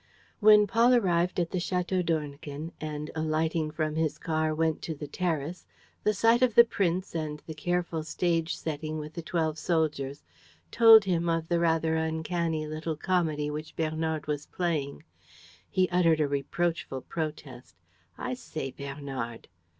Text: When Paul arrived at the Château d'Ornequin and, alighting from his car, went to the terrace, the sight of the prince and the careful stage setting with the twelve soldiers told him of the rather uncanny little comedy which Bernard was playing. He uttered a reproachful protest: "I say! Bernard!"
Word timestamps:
When 0.39 0.65
Paul 0.65 0.95
arrived 0.95 1.39
at 1.39 1.51
the 1.51 1.59
Château 1.59 2.03
d'Ornequin 2.03 2.71
and, 2.81 3.11
alighting 3.15 3.69
from 3.69 3.93
his 3.93 4.17
car, 4.17 4.51
went 4.51 4.81
to 4.81 4.95
the 4.95 5.05
terrace, 5.05 5.67
the 6.03 6.15
sight 6.15 6.41
of 6.41 6.55
the 6.55 6.63
prince 6.63 7.13
and 7.13 7.39
the 7.45 7.53
careful 7.53 8.01
stage 8.03 8.55
setting 8.55 8.97
with 8.97 9.13
the 9.13 9.21
twelve 9.21 9.59
soldiers 9.59 10.23
told 10.71 11.03
him 11.03 11.29
of 11.29 11.49
the 11.49 11.59
rather 11.59 11.97
uncanny 11.97 12.65
little 12.65 12.95
comedy 12.97 13.51
which 13.51 13.75
Bernard 13.75 14.25
was 14.25 14.47
playing. 14.47 15.03
He 15.69 15.87
uttered 15.89 16.19
a 16.19 16.27
reproachful 16.27 17.01
protest: 17.01 17.75
"I 18.17 18.33
say! 18.33 18.71
Bernard!" 18.71 19.49